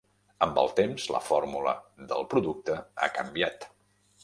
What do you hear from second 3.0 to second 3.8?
ha canviat.